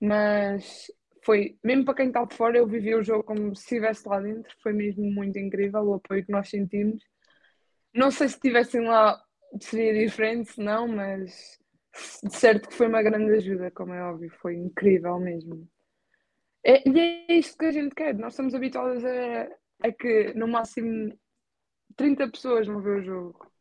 mas 0.00 0.90
foi, 1.24 1.58
mesmo 1.64 1.84
para 1.84 1.94
quem 1.94 2.08
está 2.08 2.24
de 2.24 2.34
fora, 2.36 2.58
eu 2.58 2.66
vivi 2.66 2.94
o 2.94 3.02
jogo 3.02 3.24
como 3.24 3.54
se 3.56 3.62
estivesse 3.62 4.08
lá 4.08 4.20
dentro, 4.20 4.54
foi 4.62 4.72
mesmo 4.72 5.04
muito 5.10 5.38
incrível 5.38 5.82
o 5.82 5.94
apoio 5.94 6.24
que 6.24 6.32
nós 6.32 6.48
sentimos. 6.48 7.02
Não 7.94 8.10
sei 8.10 8.28
se 8.28 8.34
estivessem 8.34 8.82
lá 8.82 9.22
seria 9.60 10.06
diferente, 10.06 10.58
não, 10.60 10.88
mas 10.88 11.58
de 12.22 12.36
certo 12.36 12.68
que 12.68 12.74
foi 12.74 12.88
uma 12.88 13.02
grande 13.02 13.32
ajuda, 13.34 13.70
como 13.70 13.94
é 13.94 14.02
óbvio, 14.02 14.30
foi 14.40 14.56
incrível 14.56 15.18
mesmo. 15.18 15.68
É, 16.64 16.88
e 16.88 16.98
é 17.28 17.32
isto 17.38 17.58
que 17.58 17.66
a 17.66 17.72
gente 17.72 17.94
quer, 17.94 18.14
nós 18.14 18.32
estamos 18.32 18.54
habituados 18.54 19.04
a, 19.04 19.48
a 19.82 19.92
que 19.92 20.32
no 20.34 20.48
máximo 20.48 21.16
30 21.96 22.28
pessoas 22.30 22.66
vão 22.66 22.80
ver 22.80 23.00
o 23.00 23.04
jogo. 23.04 23.52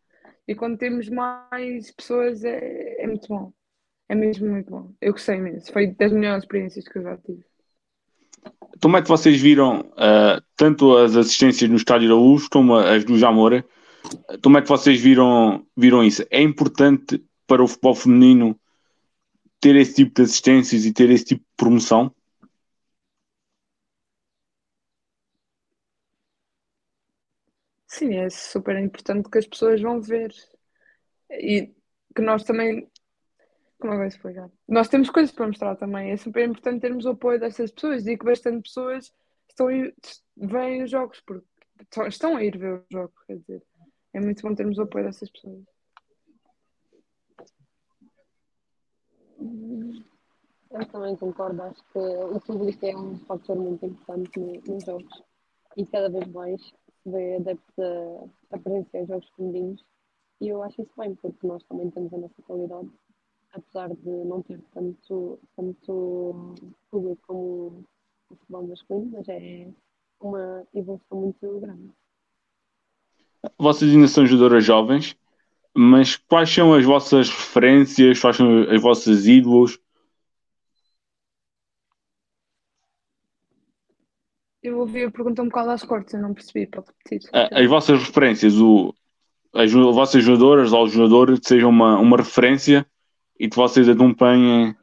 E 0.48 0.56
quando 0.56 0.78
temos 0.78 1.10
mais 1.10 1.92
pessoas 1.92 2.44
é, 2.44 3.04
é 3.04 3.08
muito 3.08 3.28
bom. 3.28 3.54
É 4.14 4.16
mesmo 4.16 4.48
muito 4.48 4.70
bom. 4.70 4.94
Eu 5.02 5.12
gostei 5.12 5.38
imenso. 5.38 5.74
Foi 5.74 5.88
das 5.88 6.12
melhores 6.12 6.44
experiências 6.44 6.88
que 6.88 7.00
eu 7.00 7.02
já 7.02 7.18
tive. 7.18 7.44
Como 8.80 8.96
é 8.96 9.02
que 9.02 9.08
vocês 9.08 9.42
viram 9.42 9.80
uh, 9.80 10.40
tanto 10.56 10.96
as 10.96 11.16
assistências 11.16 11.68
no 11.68 11.78
Estádio 11.78 12.10
da 12.10 12.14
Luz 12.14 12.48
como 12.48 12.76
as 12.76 13.04
do 13.04 13.18
Jamora? 13.18 13.66
Como 14.44 14.56
é 14.56 14.62
que 14.62 14.70
vocês 14.70 15.02
viram, 15.02 15.66
viram 15.76 16.04
isso? 16.04 16.24
É 16.30 16.40
importante 16.40 17.26
para 17.48 17.64
o 17.64 17.68
futebol 17.68 17.96
feminino 17.96 18.60
ter 19.60 19.76
esse 19.78 19.96
tipo 19.96 20.14
de 20.14 20.22
assistências 20.22 20.86
e 20.86 20.94
ter 20.94 21.10
esse 21.10 21.26
tipo 21.26 21.42
de 21.42 21.56
promoção? 21.58 22.14
Sim, 27.88 28.14
é 28.18 28.30
super 28.30 28.78
importante 28.78 29.28
que 29.28 29.40
as 29.40 29.48
pessoas 29.48 29.82
vão 29.82 30.00
ver. 30.00 30.32
E 31.32 31.74
que 32.16 32.22
nós 32.22 32.44
também 32.44 32.88
Nós 34.68 34.88
temos 34.88 35.10
coisas 35.10 35.32
para 35.32 35.48
mostrar 35.48 35.76
também. 35.76 36.12
É 36.12 36.18
super 36.18 36.48
importante 36.48 36.82
termos 36.82 37.06
o 37.06 37.10
apoio 37.10 37.40
dessas 37.40 37.72
pessoas 37.72 38.06
e 38.08 38.18
que 38.18 38.26
bastante 38.26 38.64
pessoas 38.64 39.14
estão 39.50 39.68
veem 40.38 40.84
os 40.84 40.92
jogos, 40.92 41.22
porque 41.22 41.46
estão 42.08 42.36
a 42.36 42.44
ir 42.44 42.58
ver 42.58 42.74
os 42.74 42.86
jogos, 42.92 43.16
quer 43.26 43.38
dizer. 43.38 43.64
É 44.14 44.20
muito 44.20 44.42
bom 44.42 44.56
termos 44.56 44.78
o 44.78 44.84
apoio 44.84 45.06
dessas 45.06 45.30
pessoas. 45.30 45.64
Eu 50.72 50.86
também 50.88 51.16
concordo, 51.16 51.62
acho 51.62 51.84
que 51.92 52.00
o 52.00 52.40
público 52.40 52.86
é 52.86 52.98
um 52.98 53.20
fator 53.20 53.56
muito 53.56 53.86
importante 53.86 54.40
nos 54.68 54.84
jogos 54.84 55.24
e 55.78 55.86
cada 55.86 56.10
vez 56.10 56.28
mais 56.28 56.62
se 56.62 57.12
vê 57.12 57.36
adeptos 57.36 57.80
a, 57.80 58.56
a 58.56 58.60
presenciar 58.60 59.06
jogos 59.06 59.30
femininos 59.36 59.86
e 60.42 60.48
eu 60.48 60.64
acho 60.64 60.82
isso 60.82 60.92
bem, 60.98 61.14
porque 61.16 61.46
nós 61.46 61.64
também 61.66 61.92
temos 61.92 62.12
a 62.14 62.18
nossa 62.18 62.42
qualidade 62.42 62.90
apesar 63.54 63.90
de 63.90 64.10
não 64.10 64.42
ter 64.42 64.60
tanto, 64.74 65.40
tanto 65.56 66.56
público 66.90 67.22
como 67.28 67.86
o 68.30 68.36
futebol 68.36 68.68
masculino, 68.68 69.12
mas 69.14 69.30
é 69.30 69.68
uma 70.20 70.64
evolução 70.74 71.22
muito 71.22 71.60
grande. 71.60 71.92
Vocês 73.58 73.92
ainda 73.92 74.08
são 74.08 74.26
jogadoras 74.26 74.66
jovens, 74.66 75.16
mas 75.74 76.16
quais 76.16 76.50
são 76.50 76.74
as 76.74 76.84
vossas 76.84 77.30
referências, 77.30 78.20
quais 78.20 78.38
são 78.38 78.64
as 78.64 78.82
vossas 78.82 79.28
ídolos? 79.28 79.80
Eu 84.64 84.80
ouvi 84.80 85.04
a 85.04 85.12
pergunta 85.12 85.42
um 85.42 85.50
bocado 85.50 85.72
às 85.72 85.84
cortes, 85.84 86.14
eu 86.14 86.22
não 86.22 86.34
percebi, 86.34 86.66
pode 86.68 86.88
repetir. 86.88 87.30
As 87.34 87.68
vossas 87.68 88.02
referências, 88.02 88.56
o, 88.56 88.96
as 89.54 89.72
vossas 89.72 90.24
jogadoras 90.24 90.72
ou 90.72 90.88
jogador 90.88 91.38
sejam 91.44 91.70
uma, 91.70 92.00
uma 92.00 92.16
referência 92.16 92.88
e 93.40 93.50
que 93.50 93.56
vocês 93.56 93.90
acompanhem 93.90 94.76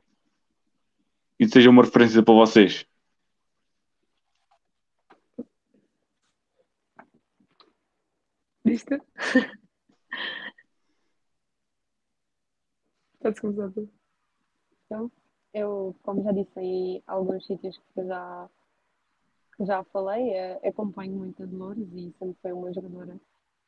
e 1.39 1.49
seja 1.49 1.71
uma 1.71 1.83
referência 1.83 2.23
para 2.23 2.35
vocês? 2.35 2.87
Viste? 8.65 9.01
Podes 13.21 13.41
começar 13.41 13.71
tu. 13.71 13.89
Então, 14.85 15.11
eu, 15.55 15.97
como 16.03 16.23
já 16.23 16.33
disse 16.33 16.61
em 16.61 17.03
alguns 17.07 17.47
sítios 17.47 17.81
que 17.95 18.05
já, 18.05 18.51
que 19.57 19.65
já 19.65 19.83
falei, 19.85 20.31
é, 20.31 20.69
acompanho 20.69 21.13
muito 21.13 21.43
a 21.43 21.47
Dolores 21.47 21.89
e 21.93 22.13
sempre 22.19 22.37
foi 22.43 22.53
uma 22.53 22.73
jogadora 22.73 23.19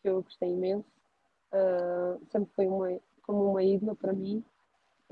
que 0.02 0.08
eu 0.08 0.22
gostei 0.22 0.50
imenso. 0.50 0.86
Uh, 1.52 2.24
sempre 2.30 2.50
foi 2.54 2.66
uma, 2.66 2.98
como 3.22 3.50
uma 3.50 3.62
ídola 3.62 3.94
para 3.94 4.12
mim 4.12 4.42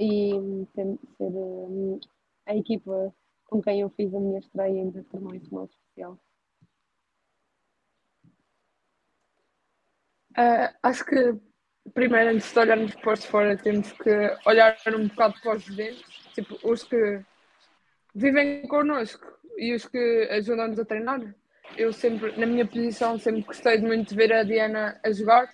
e 0.01 0.67
tem 0.75 0.99
ser 1.19 1.25
um, 1.25 2.01
a 2.47 2.57
equipa 2.57 3.15
com 3.45 3.61
quem 3.61 3.83
eu 3.83 3.91
fiz 3.91 4.15
a 4.15 4.19
minha 4.19 4.39
estreia 4.39 4.83
ainda 4.83 5.05
tornou 5.11 5.35
isso 5.35 5.55
mais 5.55 5.69
especial. 5.69 6.19
Uh, 10.39 10.73
acho 10.83 11.05
que 11.05 11.39
primeiro 11.93 12.31
antes 12.31 12.51
de 12.51 12.59
olharmos 12.59 12.95
para 12.95 13.17
fora 13.17 13.57
temos 13.59 13.93
que 13.93 14.11
olhar 14.47 14.77
um 14.97 15.09
bocado 15.09 15.35
para 15.43 15.57
os 15.57 15.67
dentro, 15.67 16.05
tipo 16.35 16.59
os 16.63 16.83
que 16.85 17.21
vivem 18.15 18.67
connosco 18.69 19.27
e 19.59 19.75
os 19.75 19.87
que 19.87 20.29
ajudam-nos 20.31 20.79
a 20.79 20.85
treinar. 20.85 21.21
Eu 21.77 21.93
sempre, 21.93 22.37
na 22.39 22.47
minha 22.47 22.67
posição, 22.67 23.19
sempre 23.19 23.43
gostei 23.43 23.79
muito 23.79 24.09
de 24.09 24.17
ver 24.17 24.33
a 24.33 24.45
Diana 24.45 24.99
a 25.05 25.13
jogar 25.13 25.53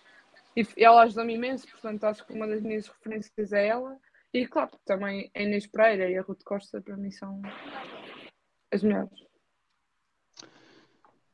e 0.56 0.64
ela 0.76 1.02
ajuda-me 1.02 1.34
imenso, 1.34 1.68
portanto 1.68 2.04
acho 2.04 2.24
que 2.24 2.32
uma 2.32 2.46
das 2.46 2.62
minhas 2.62 2.86
referências 2.86 3.52
é 3.52 3.66
ela. 3.66 3.98
E 4.36 4.46
claro, 4.46 4.70
também 4.84 5.30
a 5.34 5.42
Inês 5.42 5.66
Pereira 5.66 6.10
e 6.10 6.18
a 6.18 6.20
Ruth 6.20 6.42
Costa 6.44 6.82
para 6.82 6.94
mim 6.94 7.10
são 7.10 7.40
as 8.70 8.82
melhores. 8.82 9.18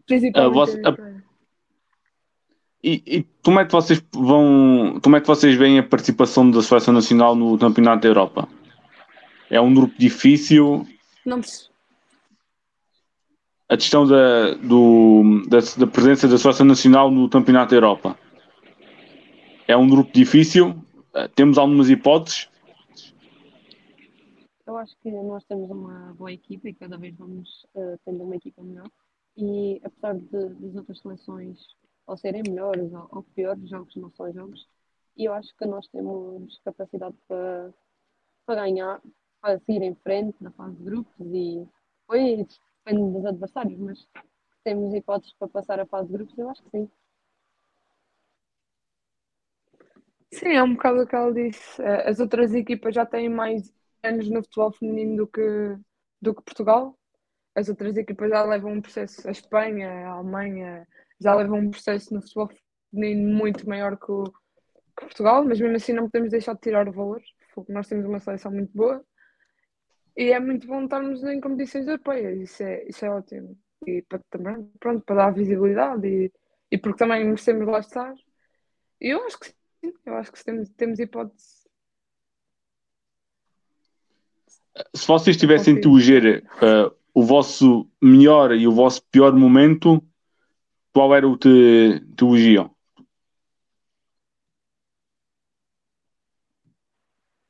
Principalmente 0.07 0.55
vossa, 0.55 0.81
a... 0.85 1.23
E, 2.85 3.03
e, 3.05 3.23
como 3.43 3.59
é 3.59 3.65
que 3.65 3.73
vocês 3.73 4.01
vão. 4.13 5.01
Como 5.03 5.17
é 5.17 5.21
que 5.21 5.27
vocês 5.27 5.57
veem 5.57 5.81
a 5.81 5.83
participação 5.83 6.49
da 6.49 6.63
Seleção 6.63 6.95
Nacional 6.95 7.35
no 7.35 7.59
Campeonato 7.59 8.03
da 8.03 8.09
Europa? 8.09 8.49
É 9.51 9.61
um 9.61 9.75
grupo 9.75 9.99
difícil? 9.99 10.87
Não 11.27 11.41
percebi. 11.41 11.73
A 13.69 13.77
questão 13.77 14.07
da, 14.07 14.55
do, 14.55 15.45
da, 15.49 15.59
da 15.59 15.87
presença 15.89 16.29
da 16.29 16.39
Seleção 16.39 16.67
Nacional 16.67 17.11
no 17.11 17.29
Campeonato 17.29 17.71
da 17.71 17.77
Europa. 17.77 18.17
É 19.67 19.77
um 19.77 19.89
grupo 19.89 20.13
difícil, 20.13 20.85
eh, 21.15 21.29
temos 21.35 21.59
algumas 21.59 21.91
hipóteses. 21.91 22.52
Eu 24.67 24.77
acho 24.77 24.97
que 24.99 25.11
nós 25.11 25.45
temos 25.45 25.71
uma 25.71 26.15
boa 26.15 26.33
equipa 26.33 26.69
e 26.69 26.75
cada 26.75 26.97
vez 26.97 27.17
vamos 27.17 27.67
uh, 27.75 27.99
tendo 28.05 28.23
uma 28.23 28.37
equipa 28.37 28.63
melhor. 28.63 28.89
E 29.37 29.81
apesar 29.85 30.15
de, 30.15 30.49
das 30.55 30.77
outras 30.77 31.01
seleções 31.01 31.59
ou 32.07 32.17
serem 32.17 32.43
melhores 32.47 32.93
ou, 32.93 33.09
ou 33.11 33.23
piores, 33.23 33.69
jogos 33.69 33.95
não 33.97 34.11
são 34.13 34.33
jogos, 34.33 34.69
eu 35.17 35.33
acho 35.33 35.55
que 35.57 35.67
nós 35.67 35.87
temos 35.89 36.61
capacidade 36.65 37.17
para, 37.27 37.73
para 38.47 38.63
ganhar, 38.63 39.01
para 39.41 39.59
seguir 39.61 39.83
em 39.83 39.95
frente 39.97 40.37
na 40.41 40.51
fase 40.53 40.77
de 40.77 40.85
grupos 40.85 41.27
e 41.33 41.67
foi 42.07 42.47
depende 42.85 43.13
dos 43.13 43.27
adversários, 43.27 43.79
mas 43.79 44.09
temos 44.65 44.95
hipóteses 44.95 45.35
para 45.39 45.49
passar 45.49 45.81
a 45.81 45.87
fase 45.87 46.09
de 46.09 46.15
grupos, 46.15 46.39
eu 46.39 46.49
acho 46.49 46.63
que 46.65 46.71
sim. 46.71 46.91
Sim, 50.33 50.49
é 50.49 50.63
um 50.63 50.75
bocado 50.75 51.03
o 51.03 51.07
que 51.07 51.15
ela 51.15 51.33
disse. 51.33 51.81
Eh, 51.83 52.09
as 52.09 52.19
outras 52.19 52.55
equipas 52.55 52.95
já 52.95 53.05
têm 53.05 53.29
mais 53.29 53.73
anos 54.03 54.29
no 54.29 54.43
futebol 54.43 54.73
feminino 54.73 55.17
do 55.17 55.27
que, 55.27 55.77
do 56.21 56.35
que 56.35 56.43
Portugal. 56.43 56.99
As 57.55 57.69
outras 57.69 57.97
equipas 57.97 58.31
já 58.31 58.43
levam 58.45 58.73
um 58.73 58.81
processo, 58.81 59.29
a 59.29 59.31
Espanha, 59.31 59.91
a 60.07 60.13
Alemanha, 60.13 60.87
já 61.21 61.35
levam 61.35 61.59
um 61.59 61.71
processo 61.71 62.15
no 62.15 62.23
futebol 62.23 62.51
feminino 62.91 63.37
muito 63.37 63.69
maior 63.69 63.97
que, 63.99 64.11
o, 64.11 64.25
que 64.25 65.05
Portugal, 65.05 65.45
mas 65.45 65.61
mesmo 65.61 65.77
assim 65.77 65.93
não 65.93 66.05
podemos 66.09 66.31
deixar 66.31 66.55
de 66.55 66.61
tirar 66.61 66.91
valor, 66.91 67.23
porque 67.55 67.73
nós 67.73 67.87
temos 67.89 68.07
uma 68.07 68.21
seleção 68.21 68.51
muito 68.51 68.73
boa 68.75 69.05
e 70.17 70.31
é 70.31 70.39
muito 70.39 70.67
bom 70.67 70.85
estarmos 70.85 71.23
em 71.25 71.41
competições 71.41 71.87
europeias, 71.87 72.39
isso 72.39 72.63
é, 72.63 72.85
isso 72.87 73.05
é 73.05 73.11
ótimo. 73.11 73.59
E 73.87 74.03
para, 74.03 74.21
também, 74.31 74.65
pronto, 74.79 75.05
para 75.05 75.17
dar 75.17 75.31
visibilidade 75.33 76.07
e, 76.07 76.33
e 76.71 76.79
porque 76.79 76.99
também 76.99 77.25
merecemos 77.25 77.67
lá 77.67 77.81
estar. 77.81 78.15
E 79.01 79.09
eu 79.09 79.25
acho 79.25 79.39
que 79.41 79.47
sim, 79.47 79.93
eu 80.05 80.15
acho 80.17 80.33
que 80.33 80.45
temos, 80.45 80.69
temos 80.71 80.99
hipótese. 80.99 81.62
Se 84.95 85.07
vocês 85.07 85.37
tivessem 85.37 85.79
de 85.79 85.87
eleger 85.87 86.45
uh, 86.45 86.95
o 87.13 87.23
vosso 87.23 87.87
melhor 88.01 88.53
e 88.53 88.67
o 88.67 88.73
vosso 88.73 89.03
pior 89.11 89.33
momento, 89.35 90.03
qual 90.93 91.15
era 91.15 91.29
o 91.29 91.37
que 91.37 92.01
te 92.17 92.25
elegiam? 92.25 92.71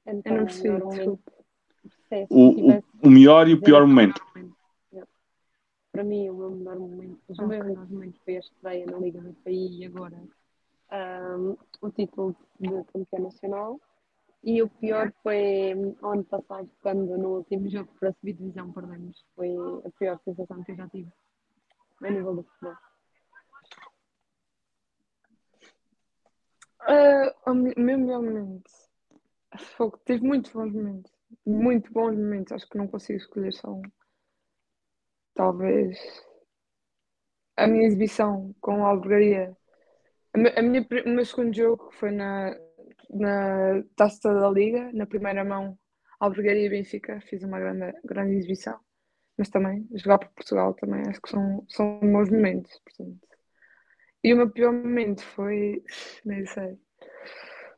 Então, 0.06 0.32
Eu 0.32 0.38
não 0.38 0.46
percebi, 0.46 0.86
desculpa. 0.88 1.32
O, 2.28 2.72
o, 2.72 2.84
o 3.02 3.10
melhor 3.10 3.48
e 3.48 3.54
o 3.54 3.60
pior 3.60 3.86
momento. 3.86 4.20
Para 5.92 6.04
mim, 6.04 6.28
o 6.30 6.34
meu 6.34 6.50
melhor 6.50 6.78
momento, 6.78 7.18
os 7.28 7.38
Ok. 7.38 7.48
meus 7.48 7.66
melhores 7.66 7.90
momentos 7.90 8.20
foi 8.24 8.36
a 8.36 8.40
estreia 8.40 8.86
na 8.86 8.98
Liga 8.98 9.20
do 9.20 9.34
País 9.44 9.78
e 9.78 9.84
agora 9.84 10.22
ahm, 10.90 11.54
o 11.82 11.90
título 11.90 12.34
de 12.58 12.68
campeão 12.84 13.22
nacional. 13.24 13.80
E 14.44 14.60
o 14.60 14.68
pior 14.68 15.12
foi 15.22 15.72
ano 16.02 16.24
passado, 16.24 16.68
quando 16.82 17.16
no 17.16 17.36
último 17.36 17.68
jogo 17.68 17.92
para 17.98 18.08
a 18.08 18.12
subdivisão 18.14 18.72
perdemos. 18.72 19.24
Foi 19.36 19.48
a 19.84 19.90
pior 19.98 20.18
sensação 20.24 20.64
que 20.64 20.72
eu 20.72 20.76
já 20.76 20.88
tive 20.88 21.12
a 22.02 22.10
nível 22.10 22.34
do 22.36 22.42
futebol. 22.42 22.76
Ah, 26.80 27.34
o 27.46 27.54
me- 27.54 27.74
o 27.76 27.80
meu 27.80 27.98
melhor 27.98 28.22
momento. 28.22 28.70
Fogo, 29.76 30.00
tive 30.04 30.26
muitos 30.26 30.50
bons 30.52 30.72
momentos. 30.72 31.12
Muito 31.46 31.92
bons 31.92 32.16
momentos. 32.16 32.52
Acho 32.52 32.68
que 32.68 32.78
não 32.78 32.88
consigo 32.88 33.18
escolher 33.18 33.52
só 33.52 33.70
um. 33.70 33.82
Talvez 35.34 35.98
a 37.56 37.66
minha 37.66 37.86
exibição 37.86 38.54
com 38.60 38.84
a 38.84 38.88
Albergaria. 38.88 39.56
A 40.34 40.38
mi- 40.38 40.52
a 40.56 40.62
minha, 40.62 40.86
o 41.06 41.08
meu 41.10 41.24
segundo 41.24 41.54
jogo 41.54 41.90
foi 41.92 42.10
na, 42.10 42.56
na 43.12 43.82
Taça 43.96 44.32
da 44.32 44.50
Liga, 44.50 44.90
na 44.92 45.06
primeira 45.06 45.44
mão, 45.44 45.78
Albergaria 46.20 46.66
e 46.66 46.70
Benfica. 46.70 47.20
Fiz 47.22 47.42
uma 47.42 47.58
grande, 47.58 47.92
grande 48.04 48.34
exibição. 48.34 48.78
Mas 49.36 49.48
também, 49.48 49.88
jogar 49.94 50.18
por 50.18 50.28
Portugal 50.30 50.74
também 50.74 51.02
acho 51.08 51.20
que 51.20 51.30
são, 51.30 51.64
são 51.68 52.00
bons 52.00 52.30
momentos. 52.30 52.80
Portanto. 52.84 53.28
E 54.24 54.32
o 54.32 54.36
meu 54.36 54.50
pior 54.50 54.72
momento 54.72 55.22
foi. 55.22 55.82
Nem 56.24 56.46
sei. 56.46 56.78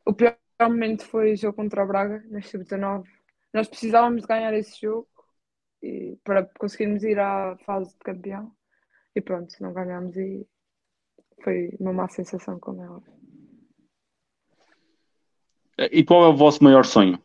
O 0.05 0.13
pior 0.13 0.37
momento 0.61 1.05
foi 1.05 1.33
o 1.33 1.37
jogo 1.37 1.55
contra 1.55 1.83
o 1.83 1.87
Braga, 1.87 2.23
na 2.29 2.41
Sub-19. 2.41 3.05
Nós 3.53 3.67
precisávamos 3.67 4.21
de 4.21 4.27
ganhar 4.27 4.53
esse 4.53 4.79
jogo 4.79 5.07
e, 5.81 6.17
para 6.23 6.45
conseguirmos 6.59 7.03
ir 7.03 7.19
à 7.19 7.57
fase 7.65 7.91
de 7.93 7.99
campeão. 7.99 8.51
E 9.15 9.21
pronto, 9.21 9.55
não 9.61 9.73
ganhámos 9.73 10.15
e 10.17 10.47
foi 11.43 11.71
uma 11.79 11.93
má 11.93 12.07
sensação, 12.09 12.59
como 12.59 12.83
é. 12.83 13.24
E 15.77 16.03
qual 16.03 16.25
é 16.25 16.27
o 16.29 16.35
vosso 16.35 16.63
maior 16.63 16.85
sonho? 16.85 17.21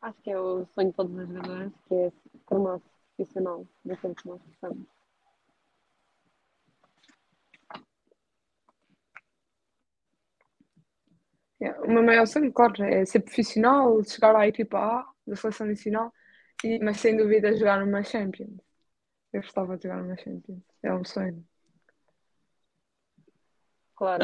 Acho 0.00 0.22
que 0.22 0.30
é 0.30 0.38
o 0.38 0.64
sonho 0.74 0.90
de 0.90 0.96
todas 0.96 1.18
as 1.18 1.28
jogadoras, 1.28 1.72
que 1.88 1.94
é 1.94 2.12
tornar-se 2.48 2.88
profissional 3.16 3.66
daquilo 3.84 4.14
que 4.14 4.28
nós 4.28 4.40
gostamos. 4.42 4.86
Yeah, 11.60 11.80
O 11.82 11.90
meu 11.90 12.02
maior 12.02 12.26
sonho, 12.26 12.52
claro, 12.52 12.82
é 12.84 13.04
ser 13.06 13.20
profissional, 13.20 14.02
chegar 14.04 14.36
à 14.36 14.46
equipa 14.46 14.78
A 14.78 15.06
da 15.26 15.36
seleção 15.36 15.66
nacional, 15.66 16.12
e, 16.62 16.78
mas 16.80 16.98
sem 17.00 17.16
dúvida 17.16 17.56
jogar 17.56 17.80
numa 17.84 18.02
Champions. 18.02 18.60
Eu 19.32 19.42
gostava 19.42 19.76
de 19.76 19.84
jogar 19.84 20.02
numa 20.02 20.16
Champions. 20.18 20.62
É 20.82 20.94
um 20.94 21.04
sonho. 21.04 21.44
Claro, 23.96 24.22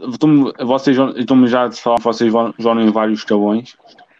então, 0.00 0.52
Vocês 0.66 0.96
estão 1.16 1.46
já 1.46 1.66
a 1.66 1.72
falar, 1.72 2.00
vocês 2.00 2.32
vão- 2.32 2.52
em 2.80 2.90
vários 2.90 3.20
escalões. 3.20 3.76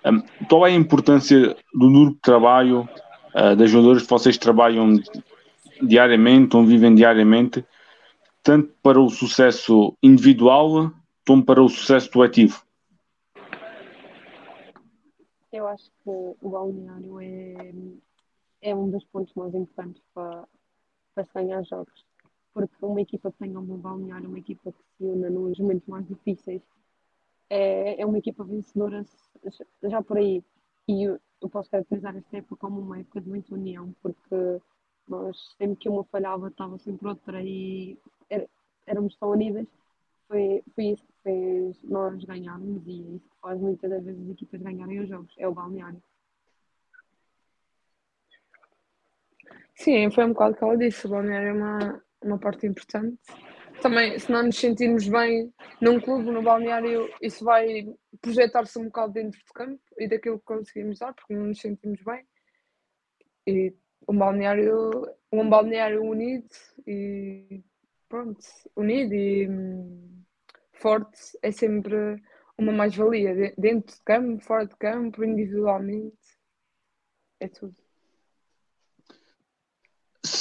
Um, 0.06 0.22
qual 0.46 0.66
é 0.66 0.70
a 0.70 0.74
importância 0.74 1.56
do 1.74 1.90
duro 1.90 2.14
trabalho 2.22 2.88
uh, 3.34 3.56
das 3.56 3.68
jogadoras 3.70 4.02
que 4.04 4.10
vocês 4.10 4.38
trabalham 4.38 4.94
diariamente, 5.82 6.56
ou 6.56 6.64
vivem 6.64 6.94
diariamente, 6.94 7.64
tanto 8.42 8.72
para 8.82 9.00
o 9.00 9.10
sucesso 9.10 9.96
individual 10.02 10.92
como 11.26 11.44
para 11.44 11.62
o 11.62 11.68
sucesso 11.68 12.10
coletivo? 12.10 12.62
Eu 15.52 15.66
acho 15.66 15.90
que 16.04 16.08
o 16.08 16.36
balneário 16.42 17.20
é, 17.20 17.72
é 18.62 18.74
um 18.74 18.88
dos 18.88 19.04
pontos 19.06 19.34
mais 19.34 19.52
importantes 19.54 20.02
para, 20.14 20.44
para 21.14 21.24
se 21.24 21.34
ganhar 21.34 21.62
jogos. 21.64 22.04
Porque 22.52 22.74
uma 22.82 23.00
equipa 23.00 23.30
que 23.30 23.38
tenha 23.38 23.58
um 23.58 23.64
bom 23.64 23.78
balneário, 23.78 24.28
uma 24.28 24.38
equipa 24.38 24.72
que 24.72 24.82
se 24.96 25.04
una 25.04 25.30
nos 25.30 25.58
momentos 25.58 25.86
mais 25.88 26.06
difíceis, 26.06 26.62
é, 27.48 28.00
é 28.00 28.06
uma 28.06 28.18
equipa 28.18 28.44
vencedora 28.44 29.04
já 29.84 30.02
por 30.02 30.18
aí. 30.18 30.42
E 30.88 31.04
eu, 31.04 31.20
posso 31.50 31.70
caracterizar 31.70 32.16
esta 32.16 32.36
época 32.36 32.56
como 32.56 32.80
uma 32.80 32.98
época 32.98 33.20
de 33.20 33.28
muita 33.28 33.54
união, 33.54 33.94
porque 34.02 34.60
nós, 35.08 35.54
sempre 35.56 35.76
que 35.76 35.88
uma 35.88 36.04
falhava, 36.04 36.48
estava 36.48 36.78
sempre 36.78 37.08
outra 37.08 37.42
e 37.42 37.98
éramos 38.86 39.16
tão 39.16 39.30
unidas. 39.30 39.66
Foi, 40.28 40.62
foi 40.74 40.84
isso 40.84 41.04
que 41.04 41.12
fez 41.22 41.82
nós 41.82 42.22
ganharmos 42.24 42.86
e 42.86 43.02
é 43.02 43.16
isso 43.16 43.28
que 43.28 43.40
faz 43.40 43.60
muitas 43.60 43.90
das 43.90 44.04
vezes 44.04 44.22
as 44.22 44.30
equipas 44.30 44.62
ganharem 44.62 45.00
os 45.00 45.08
jogos, 45.08 45.34
é 45.38 45.48
o 45.48 45.54
balneário. 45.54 46.00
Sim, 49.82 50.10
foi 50.10 50.24
um 50.24 50.32
bocado 50.32 50.54
o 50.54 50.56
que 50.58 50.64
ela 50.64 50.76
disse. 50.76 51.06
O 51.06 51.10
balneário 51.10 51.48
é 51.48 51.52
uma, 51.52 52.02
uma 52.22 52.38
parte 52.38 52.66
importante. 52.66 53.18
Também, 53.80 54.18
se 54.18 54.30
não 54.30 54.42
nos 54.42 54.58
sentirmos 54.58 55.08
bem 55.08 55.52
num 55.80 55.98
clube, 55.98 56.30
no 56.30 56.42
balneário, 56.42 57.08
isso 57.22 57.44
vai 57.44 57.86
projetar-se 58.20 58.78
um 58.78 58.84
bocado 58.84 59.14
dentro 59.14 59.40
do 59.40 59.52
campo 59.54 59.80
e 59.98 60.06
daquilo 60.06 60.38
que 60.38 60.44
conseguimos 60.44 60.98
dar, 60.98 61.14
porque 61.14 61.34
não 61.34 61.46
nos 61.46 61.60
sentimos 61.60 62.00
bem. 62.02 62.26
E 63.46 63.74
um 64.06 64.16
balneário, 64.18 64.90
um 65.32 65.48
balneário 65.48 66.02
unido 66.04 66.48
e 66.86 67.62
pronto, 68.08 68.40
unido 68.76 69.14
e 69.14 69.48
hum, 69.48 70.22
forte 70.74 71.18
é 71.42 71.50
sempre 71.50 72.22
uma 72.58 72.72
mais-valia. 72.72 73.34
De- 73.34 73.54
Dentro 73.56 73.96
de 73.96 74.02
campo, 74.02 74.42
fora 74.44 74.66
de 74.66 74.76
campo, 74.76 75.24
individualmente, 75.24 76.18
é 77.40 77.48
tudo. 77.48 77.79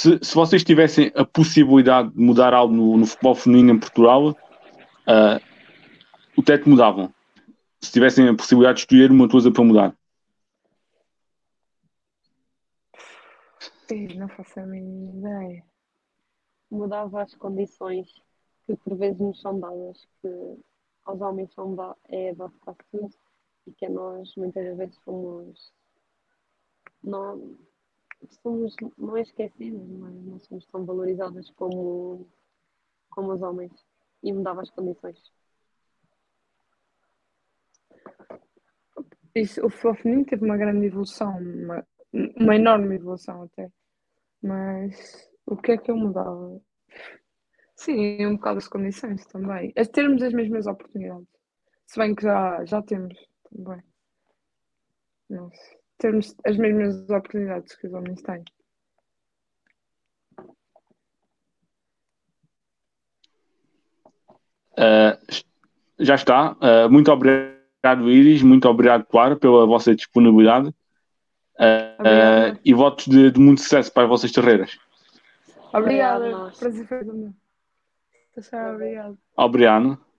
Se, 0.00 0.18
se 0.22 0.34
vocês 0.34 0.64
tivessem 0.64 1.12
a 1.14 1.26
possibilidade 1.26 2.08
de 2.08 2.18
mudar 2.18 2.54
algo 2.54 2.72
no, 2.72 2.96
no 2.96 3.06
futebol 3.06 3.34
feminino 3.34 3.72
em 3.72 3.78
Portugal, 3.78 4.30
uh, 4.30 5.38
o 6.34 6.42
que 6.42 6.66
mudavam? 6.66 7.12
Se 7.82 7.92
tivessem 7.92 8.26
a 8.26 8.34
possibilidade 8.34 8.76
de 8.76 8.80
escolher 8.80 9.10
uma 9.10 9.28
coisa 9.28 9.52
para 9.52 9.62
mudar. 9.62 9.94
Ih, 13.90 14.14
Não 14.14 14.26
faço 14.30 14.60
a 14.60 14.64
mínima 14.64 15.18
ideia. 15.18 15.64
Mudava 16.70 17.20
as 17.20 17.34
condições 17.34 18.08
que 18.66 18.76
por 18.76 18.96
vezes 18.96 19.20
nos 19.20 19.38
são 19.38 19.60
dadas, 19.60 20.08
que 20.22 20.56
aos 21.04 21.20
homens 21.20 21.52
são 21.52 21.74
da, 21.74 21.94
é 22.08 22.34
dado 22.34 22.54
quase 22.60 22.78
tudo 22.90 23.14
e 23.66 23.72
que 23.72 23.84
a 23.84 23.90
nós 23.90 24.34
muitas 24.34 24.78
vezes 24.78 24.96
fomos 25.04 25.74
não, 27.04 27.54
somos 28.42 28.74
não 28.98 29.16
é 29.16 29.22
esquecidas, 29.22 29.88
mas 29.88 30.14
não 30.14 30.38
somos 30.40 30.66
tão 30.66 30.84
valorizadas 30.84 31.50
como, 31.50 32.26
como 33.10 33.32
os 33.32 33.42
homens 33.42 33.72
e 34.22 34.32
mudava 34.32 34.62
as 34.62 34.70
condições. 34.70 35.32
Isso, 39.34 39.64
o 39.64 39.70
futebol 39.70 39.94
feminino 39.94 40.26
teve 40.26 40.44
uma 40.44 40.56
grande 40.56 40.86
evolução, 40.86 41.38
uma, 41.38 41.86
uma 42.36 42.56
enorme 42.56 42.96
evolução 42.96 43.44
até. 43.44 43.70
Mas 44.42 45.30
o 45.46 45.56
que 45.56 45.72
é 45.72 45.78
que 45.78 45.90
eu 45.90 45.96
mudava? 45.96 46.60
Sim, 47.76 48.26
um 48.26 48.36
bocado 48.36 48.58
as 48.58 48.68
condições 48.68 49.24
também. 49.26 49.72
É 49.76 49.84
termos 49.84 50.22
as 50.22 50.32
mesmas 50.32 50.66
oportunidades. 50.66 51.28
Se 51.86 51.98
bem 51.98 52.14
que 52.14 52.22
já, 52.22 52.64
já 52.64 52.82
temos 52.82 53.14
também. 53.50 53.82
Mas 55.28 55.79
termos 56.00 56.34
as 56.44 56.56
mesmas 56.56 57.08
oportunidades 57.08 57.76
que 57.76 57.86
os 57.86 57.92
homens 57.92 58.20
têm. 58.22 58.42
Uh, 64.72 65.44
já 65.98 66.14
está. 66.14 66.52
Uh, 66.52 66.90
muito 66.90 67.12
obrigado, 67.12 68.10
Iris. 68.10 68.42
Muito 68.42 68.68
obrigado, 68.68 69.04
claro, 69.04 69.36
pela 69.36 69.66
vossa 69.66 69.94
disponibilidade. 69.94 70.68
Uh, 71.58 72.56
e 72.64 72.72
votos 72.72 73.06
de, 73.06 73.30
de, 73.30 73.38
muito 73.38 73.60
sucesso 73.60 73.92
para 73.92 74.04
as 74.04 74.08
vossas 74.08 74.32
carreiras. 74.32 74.78
Obrigada. 75.74 76.50
Prazer 76.58 76.86
foi 76.88 77.04
do 77.04 77.12
meu. 77.12 77.34
Obrigado. 78.72 79.18
Obrigado. 79.36 80.09